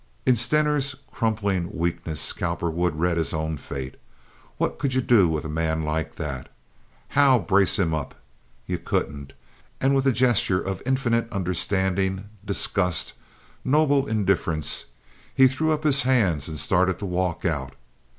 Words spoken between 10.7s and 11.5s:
infinite